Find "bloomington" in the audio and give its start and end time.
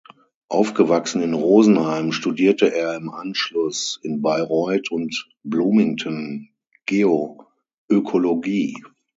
5.43-6.49